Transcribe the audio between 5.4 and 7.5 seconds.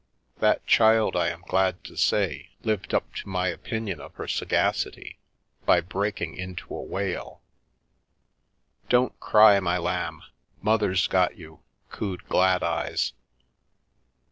by breaking into a wail."